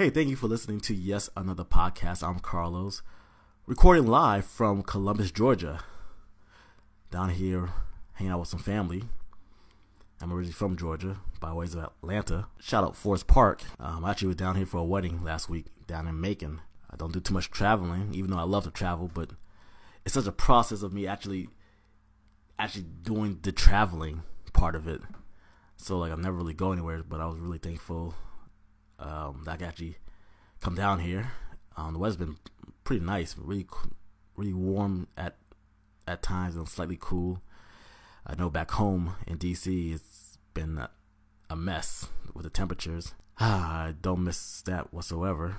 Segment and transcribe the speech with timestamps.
[0.00, 2.26] Hey, thank you for listening to Yes Another Podcast.
[2.26, 3.02] I'm Carlos,
[3.66, 5.80] recording live from Columbus, Georgia.
[7.10, 7.68] Down here,
[8.14, 9.04] hanging out with some family.
[10.18, 12.46] I'm originally from Georgia, by ways of Atlanta.
[12.58, 13.62] Shout out Forest Park.
[13.78, 16.62] Um, I actually was down here for a wedding last week down in Macon.
[16.90, 19.32] I don't do too much traveling, even though I love to travel, but
[20.06, 21.50] it's such a process of me actually
[22.58, 24.22] actually doing the traveling
[24.54, 25.02] part of it.
[25.76, 28.14] So like I'm never really go anywhere, but I was really thankful
[29.00, 29.96] um, that actually
[30.60, 31.32] come down here.
[31.76, 32.36] Um, the weather's been
[32.84, 33.66] pretty nice, really
[34.36, 35.36] really warm at
[36.06, 37.42] at times and slightly cool.
[38.26, 40.90] I know back home in DC it's been a,
[41.48, 43.14] a mess with the temperatures.
[43.38, 45.56] I don't miss that whatsoever,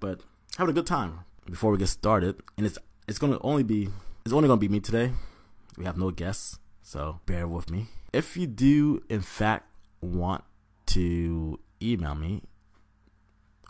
[0.00, 0.20] but
[0.56, 1.20] having a good time.
[1.44, 3.88] Before we get started, and it's it's gonna only be
[4.24, 5.12] it's only gonna be me today.
[5.78, 7.86] We have no guests, so bear with me.
[8.12, 9.66] If you do, in fact,
[10.00, 10.42] want
[10.86, 12.42] to email me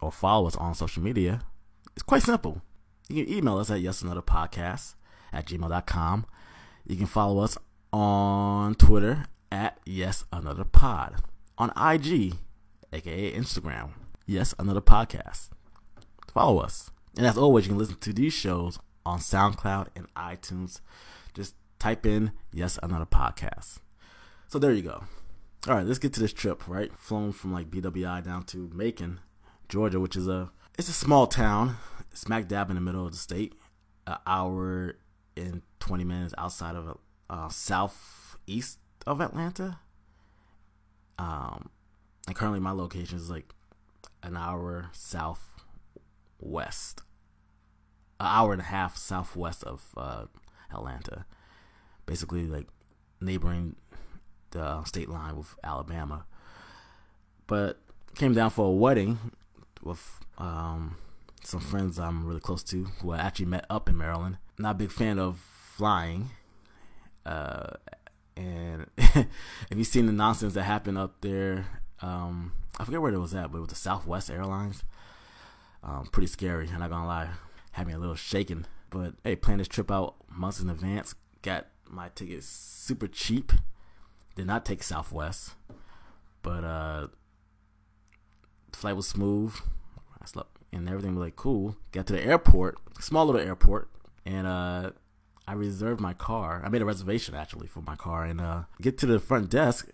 [0.00, 1.40] or follow us on social media,
[1.94, 2.62] it's quite simple.
[3.08, 4.94] You can email us at yesanotherpodcast
[5.32, 6.26] at gmail.com.
[6.86, 7.56] You can follow us
[7.92, 11.16] on Twitter at Yes Another Pod.
[11.58, 12.34] On IG,
[12.92, 13.90] aka Instagram,
[14.26, 15.50] Yes Another Podcast.
[16.32, 16.90] Follow us.
[17.16, 20.80] And as always, you can listen to these shows on SoundCloud and iTunes.
[21.32, 23.78] Just type in Yes Another Podcast.
[24.48, 25.04] So there you go.
[25.66, 26.92] All right, let's get to this trip, right?
[26.96, 29.20] Flown from like BWI down to Macon,
[29.68, 31.76] Georgia, which is a it's a small town,
[32.12, 33.54] smack dab in the middle of the state.
[34.06, 34.96] An hour
[35.36, 39.78] and 20 minutes outside of uh, southeast of Atlanta.
[41.18, 41.70] Um,
[42.26, 43.54] and currently my location is like
[44.22, 45.52] an hour southwest,
[48.20, 50.26] an hour and a half southwest of uh,
[50.72, 51.26] Atlanta.
[52.04, 52.68] Basically, like
[53.20, 53.76] neighboring
[54.50, 56.26] the state line with Alabama.
[57.46, 57.80] But
[58.14, 59.18] came down for a wedding
[59.86, 60.96] with um,
[61.42, 64.38] some friends I'm really close to who I actually met up in Maryland.
[64.58, 66.30] Not a big fan of flying.
[67.24, 67.74] Uh,
[68.36, 69.26] and if
[69.74, 71.66] you've seen the nonsense that happened up there,
[72.02, 74.84] um, I forget where it was at, but it was the Southwest Airlines.
[75.82, 76.68] Um, pretty scary.
[76.72, 77.28] I'm not gonna lie,
[77.72, 78.66] had me a little shaken.
[78.90, 81.14] But hey, planned this trip out months in advance.
[81.42, 83.52] Got my tickets super cheap.
[84.34, 85.52] Did not take Southwest,
[86.42, 87.08] but uh,
[88.76, 89.54] flight was smooth.
[90.20, 91.76] I slept and everything was like cool.
[91.92, 93.88] Got to the airport, small little airport,
[94.24, 94.90] and uh,
[95.48, 96.62] I reserved my car.
[96.64, 99.88] I made a reservation actually for my car, and uh, get to the front desk,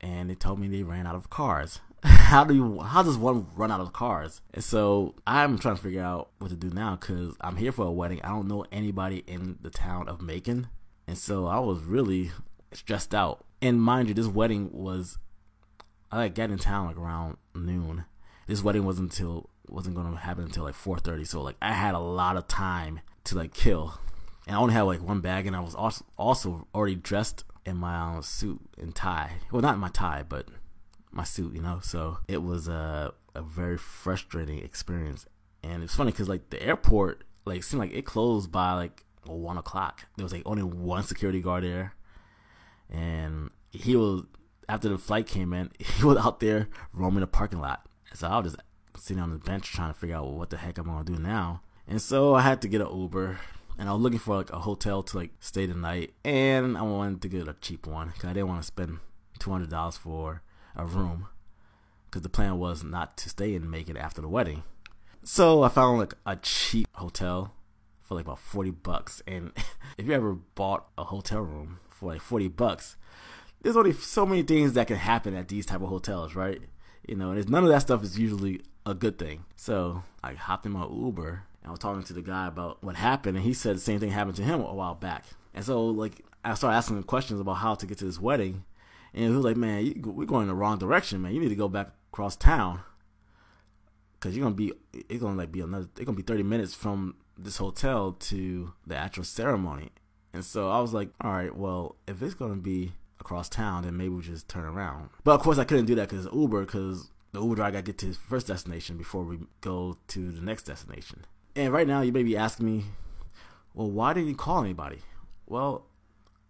[0.00, 1.80] and they told me they ran out of cars.
[2.02, 2.80] how do you?
[2.80, 4.42] How does one run out of cars?
[4.52, 7.86] And so I'm trying to figure out what to do now because I'm here for
[7.86, 8.20] a wedding.
[8.22, 10.68] I don't know anybody in the town of Macon,
[11.06, 12.32] and so I was really
[12.72, 13.44] stressed out.
[13.62, 15.18] And mind you, this wedding was
[16.14, 18.04] I like got in town like around noon.
[18.46, 21.26] This wedding wasn't until wasn't gonna happen until like 4:30.
[21.26, 23.98] So like I had a lot of time to like kill,
[24.46, 27.78] and I only had like one bag, and I was also also already dressed in
[27.78, 29.32] my um, suit and tie.
[29.50, 30.46] Well, not my tie, but
[31.10, 31.80] my suit, you know.
[31.82, 35.26] So it was a a very frustrating experience,
[35.64, 39.58] and it's funny because like the airport like seemed like it closed by like one
[39.58, 40.06] o'clock.
[40.16, 41.96] There was like only one security guard there,
[42.88, 44.22] and he was
[44.68, 47.86] after the flight came in, he was out there roaming the parking lot.
[48.14, 48.62] So I was just
[48.96, 51.62] sitting on the bench trying to figure out what the heck I'm gonna do now.
[51.86, 53.38] And so I had to get an Uber,
[53.78, 56.82] and I was looking for like a hotel to like stay the night, and I
[56.82, 58.98] wanted to get a cheap one because I didn't want to spend
[59.38, 60.42] two hundred dollars for
[60.76, 61.28] a room
[62.06, 64.62] because the plan was not to stay and make it after the wedding.
[65.22, 67.54] So I found like a cheap hotel
[68.00, 69.52] for like about forty bucks, and
[69.98, 72.96] if you ever bought a hotel room for like forty bucks,
[73.64, 76.60] there's only so many things that can happen at these type of hotels, right?
[77.08, 79.46] You know, and none of that stuff is usually a good thing.
[79.56, 82.96] So I hopped in my Uber and I was talking to the guy about what
[82.96, 85.24] happened, and he said the same thing happened to him a while back.
[85.54, 88.64] And so like I started asking him questions about how to get to this wedding,
[89.14, 91.34] and he was like, "Man, you, we're going in the wrong direction, man.
[91.34, 92.80] You need to go back across town."
[94.20, 94.72] Cause you're gonna be,
[95.10, 98.96] it's gonna like be another, it's gonna be 30 minutes from this hotel to the
[98.96, 99.90] actual ceremony.
[100.32, 102.94] And so I was like, all right, well, if it's gonna be
[103.24, 105.08] across town, then maybe we just turn around.
[105.24, 107.84] But of course, I couldn't do that because Uber, because the Uber driver got to
[107.84, 111.24] get to his first destination before we go to the next destination.
[111.56, 112.84] And right now, you may be asking me,
[113.72, 114.98] well, why didn't you call anybody?
[115.46, 115.86] Well,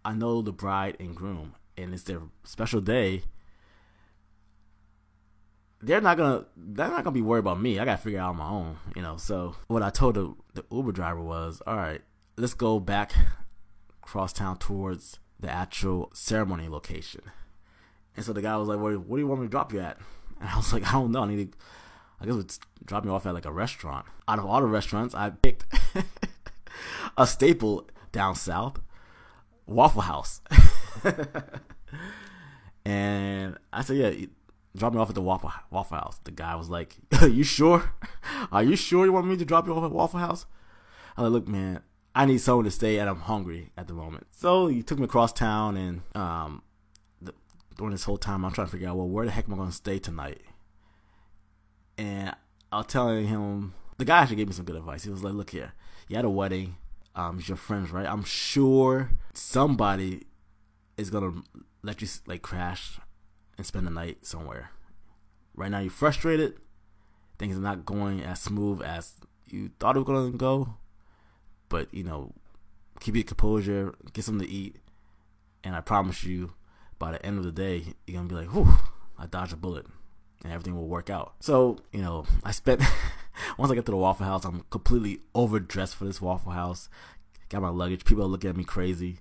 [0.03, 3.23] I know the bride and groom, and it's their special day.
[5.81, 6.45] They're not gonna.
[6.55, 7.79] They're not gonna be worried about me.
[7.79, 9.17] I gotta figure out on my own, you know.
[9.17, 12.01] So what I told the, the Uber driver was, all right,
[12.37, 13.13] let's go back
[14.01, 17.21] cross town towards the actual ceremony location.
[18.15, 19.81] And so the guy was like, well, "What do you want me to drop you
[19.81, 19.97] at?"
[20.39, 21.23] And I was like, "I don't know.
[21.23, 21.57] I need to,
[22.21, 24.05] I guess it dropped me off at like a restaurant.
[24.27, 25.65] Out of all the restaurants, I picked
[27.17, 28.79] a staple down south,
[29.65, 30.41] Waffle House.
[32.85, 34.25] and I said, yeah,
[34.75, 36.19] drop me off at the Waffle Waffle House.
[36.23, 37.91] The guy was like, Are "You sure?
[38.51, 40.45] Are you sure you want me to drop you off at Waffle House?"
[41.17, 41.81] I was like, "Look, man,
[42.15, 45.05] I need someone to stay, and I'm hungry at the moment." So he took me
[45.05, 46.63] across town, and um,
[47.21, 47.33] the,
[47.77, 49.57] during this whole time, I'm trying to figure out, well, where the heck am I
[49.57, 50.41] going to stay tonight?
[51.97, 52.33] And
[52.71, 55.03] I was telling him, the guy actually gave me some good advice.
[55.03, 55.73] He was like, "Look here,
[56.07, 56.77] you had a wedding.
[57.15, 58.07] Um, it's your friends, right?
[58.07, 60.23] I'm sure somebody
[60.97, 61.43] is gonna
[61.83, 62.99] let you like crash
[63.57, 64.71] and spend the night somewhere.
[65.55, 66.55] Right now, you're frustrated.
[67.37, 69.13] Things are not going as smooth as
[69.47, 70.75] you thought it was going to go.
[71.75, 72.31] But, you know,
[73.01, 74.77] keep your composure, get something to eat.
[75.61, 76.53] And I promise you,
[76.97, 78.77] by the end of the day, you're to be like, whew,
[79.19, 79.85] I dodged a bullet.
[80.41, 81.33] And everything will work out.
[81.41, 82.81] So, you know, I spent,
[83.57, 86.87] once I get to the Waffle House, I'm completely overdressed for this Waffle House.
[87.49, 88.05] Got my luggage.
[88.05, 89.17] People are looking at me crazy.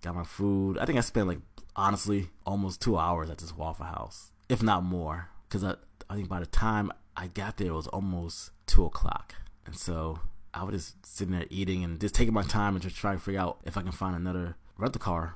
[0.00, 0.78] Got my food.
[0.78, 1.40] I think I spent like
[1.74, 5.30] honestly almost two hours at this Waffle House, if not more.
[5.48, 5.74] Because I,
[6.08, 9.34] I think by the time I got there, it was almost two o'clock.
[9.66, 10.20] And so
[10.54, 13.22] I was just sitting there eating and just taking my time and just trying to
[13.22, 15.34] figure out if I can find another rental car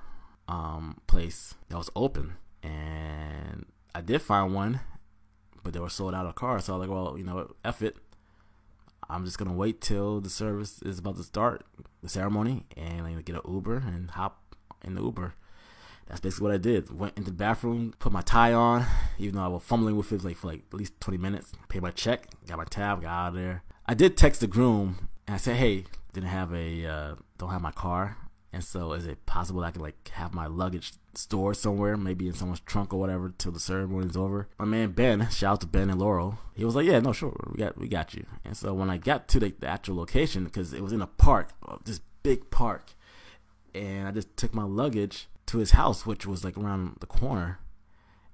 [0.48, 2.34] um, place that was open.
[2.62, 4.80] And I did find one,
[5.62, 6.64] but they were sold out of cars.
[6.64, 7.96] So I was like, well, you know, F it.
[9.08, 11.66] I'm just gonna wait till the service is about to start,
[12.02, 15.34] the ceremony, and I'm get an Uber and hop in the Uber
[16.12, 16.96] that's basically what I did.
[16.96, 18.84] Went into the bathroom, put my tie on,
[19.18, 21.52] even though I was fumbling with it like for like at least 20 minutes.
[21.68, 23.62] Paid my check, got my tab, got out of there.
[23.86, 27.62] I did text the groom and I said, "Hey, didn't have a, uh, don't have
[27.62, 28.16] my car,
[28.52, 32.34] and so is it possible I could like have my luggage stored somewhere, maybe in
[32.34, 35.90] someone's trunk or whatever, till the ceremony's over?" My man Ben, shout out to Ben
[35.90, 38.74] and Laurel, he was like, "Yeah, no, sure, we got we got you." And so
[38.74, 41.50] when I got to the, the actual location, because it was in a park,
[41.84, 42.92] this big park,
[43.74, 47.58] and I just took my luggage to his house, which was like around the corner.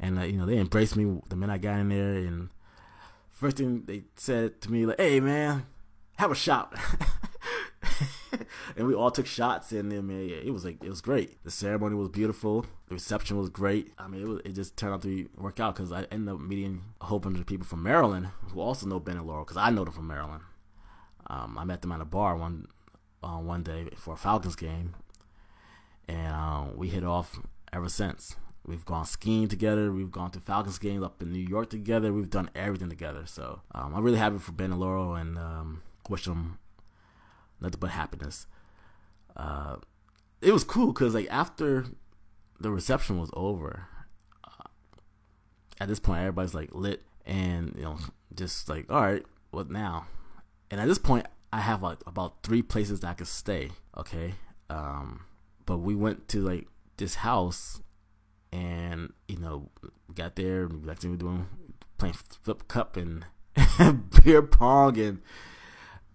[0.00, 2.14] And uh, you know, they embraced me the minute I got in there.
[2.14, 2.50] And
[3.38, 5.66] first thing they said to me, like, "Hey, man,
[6.16, 6.74] have a shot."
[8.76, 11.42] and we all took shots, and then man, yeah, it was like it was great.
[11.44, 12.62] The ceremony was beautiful.
[12.88, 13.92] The reception was great.
[13.98, 16.34] I mean, it was it just turned out to be, work out because I ended
[16.34, 19.44] up meeting a whole bunch of people from Maryland who also know Ben and Laurel
[19.44, 20.42] because I know them from Maryland.
[21.28, 22.66] Um, I met them at a bar one
[23.22, 24.94] uh, one day for a Falcons game,
[26.08, 27.38] and um, we hit off
[27.72, 28.36] ever since.
[28.68, 29.90] We've gone skiing together.
[29.90, 32.12] We've gone to Falcons games up in New York together.
[32.12, 33.22] We've done everything together.
[33.24, 36.58] So um, I'm really happy for Ben and Laurel and um, wish them
[37.62, 38.46] nothing but happiness.
[39.34, 39.76] Uh,
[40.42, 41.86] it was cool because like after
[42.60, 43.86] the reception was over,
[44.44, 44.68] uh,
[45.80, 47.98] at this point everybody's like lit and you know
[48.34, 50.08] just like all right, what now?
[50.70, 53.70] And at this point I have like about three places that I could stay.
[53.96, 54.34] Okay,
[54.68, 55.24] um,
[55.64, 56.68] but we went to like
[56.98, 57.80] this house
[58.52, 59.70] and you know
[60.14, 61.46] got there like we were doing
[61.98, 63.24] playing flip cup and
[64.24, 65.20] beer pong and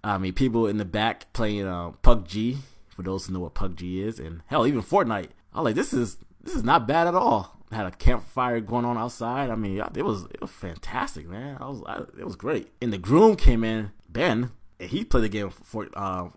[0.04, 2.58] I mean people in the back playing uh, PUBG
[2.90, 5.30] for those who know what PUBG is and hell even Fortnite.
[5.54, 7.58] I was like this is this is not bad at all.
[7.72, 9.50] I had a campfire going on outside.
[9.50, 11.58] I mean it was it was fantastic, man.
[11.60, 12.72] I was I, it was great.
[12.82, 16.30] And the groom came in, Ben, and he played the game for uh,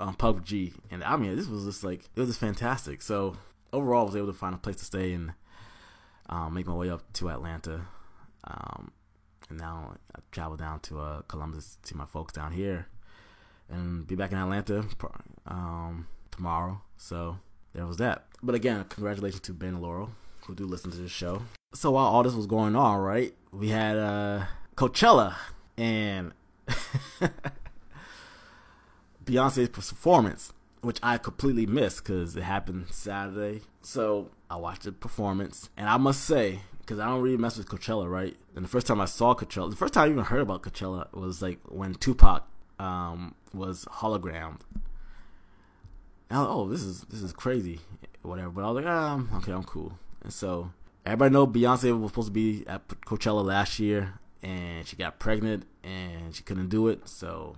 [0.00, 0.16] um,
[0.90, 3.00] and I mean, this was just like it was just fantastic.
[3.02, 3.36] So
[3.72, 5.34] overall, I was able to find a place to stay and
[6.28, 7.82] um, make my way up to Atlanta.
[8.44, 8.92] Um,
[9.48, 12.86] and now I travel down to uh, Columbus to see my folks down here,
[13.68, 14.84] and be back in Atlanta
[15.46, 16.80] um, tomorrow.
[16.96, 17.38] So
[17.74, 18.26] there was that.
[18.42, 20.10] But again, congratulations to Ben Laurel
[20.46, 21.42] who do listen to this show.
[21.72, 24.44] So while all this was going on, right, we had uh,
[24.76, 25.34] Coachella
[25.76, 26.32] and.
[29.24, 30.52] Beyonce's performance,
[30.84, 33.62] which I completely missed because it happened Saturday.
[33.82, 37.68] So I watched the performance, and I must say, because I don't really mess with
[37.68, 38.36] Coachella, right?
[38.54, 41.12] And the first time I saw Coachella, the first time I even heard about Coachella
[41.12, 42.46] was like when Tupac
[42.78, 44.60] um, was hologrammed.
[46.30, 47.80] Was, oh, this is this is crazy,
[48.22, 48.50] whatever.
[48.50, 49.98] But I was like, um, okay, I'm cool.
[50.22, 50.72] And so
[51.06, 55.64] everybody know Beyonce was supposed to be at Coachella last year, and she got pregnant
[55.82, 57.08] and she couldn't do it.
[57.08, 57.56] So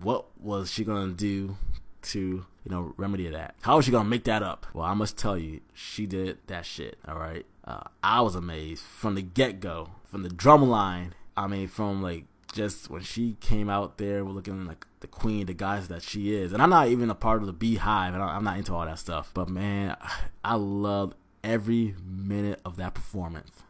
[0.00, 1.56] what was she gonna do
[2.02, 3.54] to you know remedy that?
[3.62, 4.66] How was she gonna make that up?
[4.72, 6.98] Well, I must tell you, she did that shit.
[7.06, 11.14] All right, uh, I was amazed from the get go, from the drum line.
[11.36, 15.54] I mean, from like just when she came out there looking like the queen, the
[15.54, 16.52] guys that she is.
[16.52, 18.98] And I'm not even a part of the BeyHive, and I'm not into all that
[18.98, 19.30] stuff.
[19.34, 19.96] But man,
[20.44, 23.62] I loved every minute of that performance.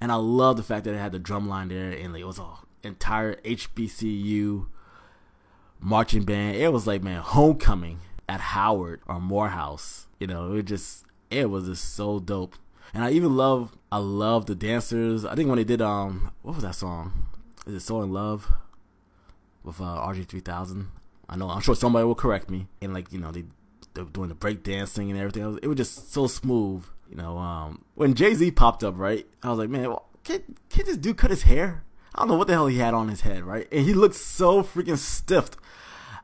[0.00, 2.26] And I love the fact that it had the drum line there and like, it
[2.26, 4.66] was all entire HBCU
[5.80, 6.56] marching band.
[6.56, 10.06] It was like man, homecoming at Howard or Morehouse.
[10.18, 12.56] You know, it just it was just so dope.
[12.92, 15.24] And I even love I love the dancers.
[15.24, 17.26] I think when they did um what was that song?
[17.66, 18.50] Is it So in Love
[19.62, 20.88] with uh, RG three thousand?
[21.28, 22.66] I know I'm sure somebody will correct me.
[22.80, 23.44] And like you know they
[23.94, 25.42] they were doing the break dancing and everything.
[25.42, 26.84] It was, it was just so smooth.
[27.08, 29.26] You know, um, when Jay Z popped up, right?
[29.42, 31.82] I was like, man, well, can can this dude cut his hair?
[32.14, 33.68] I don't know what the hell he had on his head, right?
[33.70, 35.56] And he looked so freaking stiffed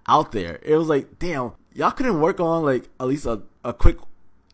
[0.08, 0.58] out there.
[0.62, 3.98] It was like, damn, y'all couldn't work on like at least a, a quick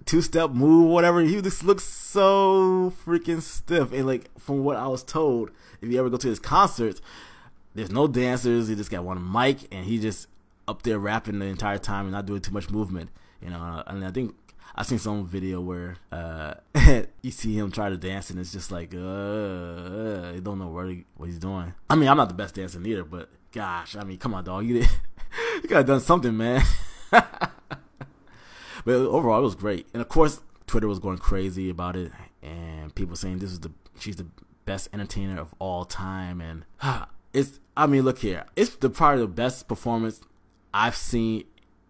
[0.05, 1.21] two step move, whatever.
[1.21, 3.93] He just looks so freaking stiff.
[3.93, 7.01] And like from what I was told, if you ever go to his concerts,
[7.75, 8.69] there's no dancers.
[8.69, 10.29] He just got one mic and he just
[10.69, 13.11] up there rapping the entire time and not doing too much movement.
[13.41, 14.35] You know, and I think
[14.75, 16.55] I seen some video where uh,
[17.23, 20.69] you see him try to dance and it's just like uh, uh, you don't know
[20.69, 21.75] what, he, what he's doing.
[21.91, 24.65] I mean, I'm not the best dancer either, but gosh, I mean, come on, dog,
[24.67, 26.63] you you gotta done something, man.
[28.85, 29.87] But overall, it was great.
[29.93, 32.13] And of course, Twitter was going crazy about it,
[32.43, 34.27] and people saying this is the she's the
[34.65, 36.41] best entertainer of all time.
[36.41, 36.65] And
[37.33, 40.21] it's I mean, look here, it's the probably the best performance
[40.75, 41.45] I've seen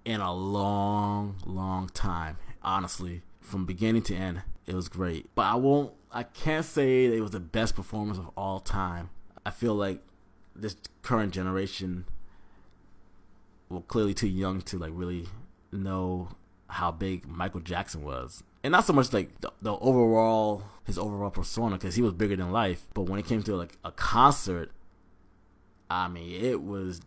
[0.04, 2.36] in a long, long time.
[2.64, 5.30] Honestly, from beginning to end, it was great.
[5.34, 5.92] But I won't.
[6.10, 9.10] I can't say it was the best performance of all time.
[9.44, 10.02] I feel like
[10.54, 12.04] this current generation,
[13.68, 15.28] well, clearly too young to like really
[15.72, 16.28] know
[16.68, 18.42] how big Michael Jackson was.
[18.62, 22.36] And not so much like the, the overall his overall persona because he was bigger
[22.36, 24.70] than life, but when it came to like a concert,
[25.90, 27.00] I mean, it was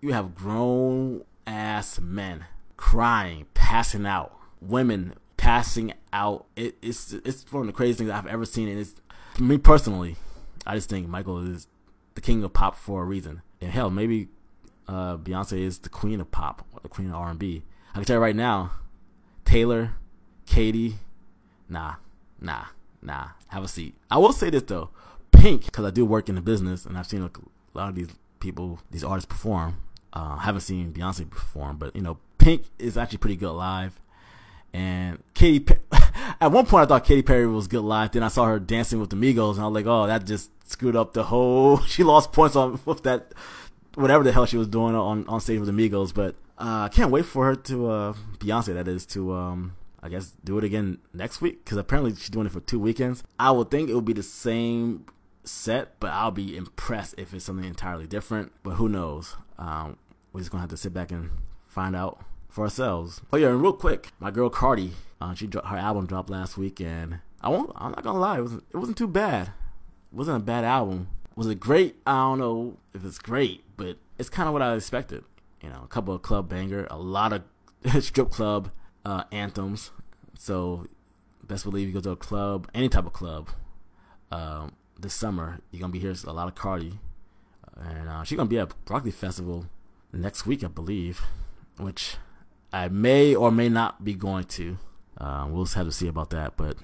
[0.00, 2.44] you have grown ass men
[2.76, 6.44] crying, passing out, women passing out.
[6.54, 8.94] It, it's it's one of the craziest things I've ever seen, and it's
[9.40, 10.16] me personally.
[10.66, 11.66] I just think Michael is
[12.14, 13.40] the king of pop for a reason.
[13.62, 14.28] And hell, maybe
[14.86, 17.62] uh, Beyonce is the queen of pop, or the queen of R and B.
[17.92, 18.72] I can tell you right now,
[19.46, 19.94] Taylor,
[20.44, 20.96] Katy,
[21.66, 21.94] nah,
[22.38, 22.66] nah,
[23.00, 23.28] nah.
[23.48, 23.94] Have a seat.
[24.10, 24.90] I will say this though,
[25.32, 27.30] Pink, because I do work in the business and I've seen a
[27.72, 29.78] lot of these people, these artists perform.
[30.12, 33.98] Uh, haven't seen Beyonce perform, but you know, Pink is actually pretty good live.
[34.74, 35.66] And Katy,
[36.42, 38.12] at one point I thought Katy Perry was good live.
[38.12, 40.50] Then I saw her dancing with the Migos, and I was like, oh, that just
[40.70, 41.78] screwed up the whole.
[41.86, 43.32] She lost points on with that,
[43.94, 46.12] whatever the hell she was doing on on stage with the Migos.
[46.12, 48.74] But uh, I can't wait for her to uh, Beyonce.
[48.74, 52.44] That is to um, I guess do it again next week because apparently she's doing
[52.44, 53.24] it for two weekends.
[53.38, 55.06] I would think it would be the same
[55.44, 58.52] set, but I'll be impressed if it's something entirely different.
[58.62, 59.34] But who knows?
[59.58, 59.96] Um,
[60.34, 61.30] we're just gonna have to sit back and
[61.66, 62.20] find out
[62.54, 63.20] for ourselves.
[63.32, 66.80] Oh yeah, and real quick, my girl Cardi, uh, she her album dropped last week,
[66.80, 67.72] and I won't.
[67.76, 68.64] I'm not gonna lie, it wasn't.
[68.72, 69.48] It wasn't too bad.
[69.48, 71.08] It wasn't a bad album.
[71.36, 71.96] Was it great?
[72.06, 75.24] I don't know if it's great, but it's kind of what I expected
[75.64, 77.42] you know, a couple of club banger, a lot of
[78.04, 78.70] strip club
[79.06, 79.90] uh, anthems.
[80.38, 80.86] So
[81.42, 83.48] best believe you go to a club, any type of club,
[84.30, 86.98] um, this summer, you're gonna be hearing a lot of Cardi,
[87.76, 89.66] and uh, she's gonna be at Broccoli Festival
[90.12, 91.22] next week, I believe,
[91.78, 92.16] which
[92.74, 94.78] I may or may not be going to.
[95.16, 96.56] Uh, we'll just have to see about that.
[96.56, 96.76] But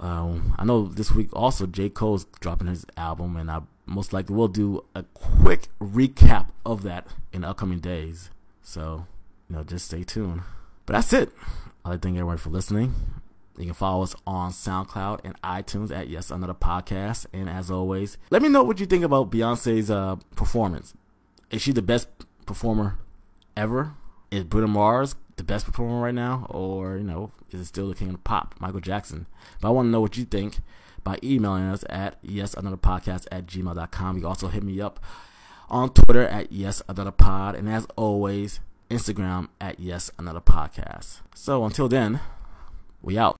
[0.00, 4.34] um, I know this week also J Cole's dropping his album, and I most likely
[4.34, 8.30] will do a quick recap of that in upcoming days.
[8.62, 9.06] So,
[9.50, 10.40] you know, just stay tuned.
[10.86, 11.30] But that's it.
[11.84, 12.94] I'd like to thank everyone for listening.
[13.58, 17.26] You can follow us on SoundCloud and iTunes at Yes Another Podcast.
[17.34, 20.94] And as always, let me know what you think about Beyonce's uh, performance.
[21.50, 22.08] Is she the best
[22.46, 22.98] performer
[23.54, 23.92] ever?
[24.30, 26.46] Is Bruno Mars the best performer right now?
[26.50, 29.26] Or, you know, is it still the king of pop, Michael Jackson?
[29.60, 30.58] But I want to know what you think
[31.02, 34.18] by emailing us at yesanotherpodcast at gmail.com.
[34.18, 35.00] You also hit me up
[35.68, 37.54] on Twitter at yesanotherpod.
[37.54, 38.60] And as always,
[38.90, 41.20] Instagram at yesanotherpodcast.
[41.34, 42.20] So until then,
[43.02, 43.32] we out.